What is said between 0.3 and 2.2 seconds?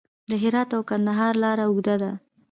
هرات او کندهار لاره اوږده ده